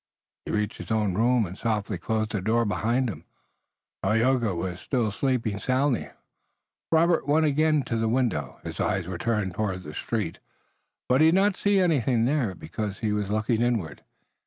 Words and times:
He 0.47 0.51
reached 0.51 0.77
his 0.79 0.89
own 0.89 1.13
room 1.13 1.45
and 1.45 1.55
softly 1.55 1.99
closed 1.99 2.31
the 2.31 2.41
door 2.41 2.65
behind 2.65 3.07
him. 3.07 3.23
Tayoga 4.01 4.55
was 4.55 4.79
still 4.81 5.11
sleeping 5.11 5.59
soundly. 5.59 6.09
Robert 6.91 7.27
went 7.27 7.45
again 7.45 7.83
to 7.83 7.97
the 7.97 8.09
window. 8.09 8.59
His 8.63 8.79
eyes 8.79 9.05
were 9.07 9.19
turned 9.19 9.53
toward 9.53 9.83
the 9.83 9.93
street, 9.93 10.39
but 11.07 11.21
he 11.21 11.27
did 11.27 11.35
not 11.35 11.55
see 11.55 11.79
anything 11.79 12.25
there, 12.25 12.55
because 12.55 12.97
he 12.97 13.13
was 13.13 13.29
looking 13.29 13.61
inward. 13.61 14.01